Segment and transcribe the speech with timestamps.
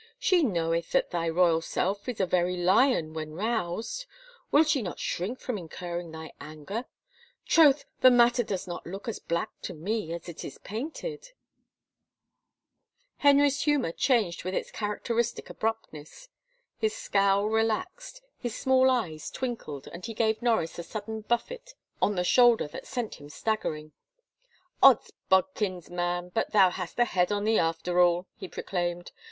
[0.17, 4.07] She knoweth that thy royal self is a very lion when roused.
[4.49, 6.85] Will she not shrink from incurring thy anger?...
[7.45, 11.33] Troth, the matter does not look as black to me as it is painted!"
[13.19, 16.29] Henry's humor changed with its characteristic abrupt ness.
[16.79, 22.15] His scowl relaxed, his small eyes twinkled and he gave Norris a sudden buffet on
[22.15, 23.91] the shoulder that sent him staggering"
[24.81, 29.11] Od*s bodkins, man, but thou hast a head on thee after all!" he proclaimed.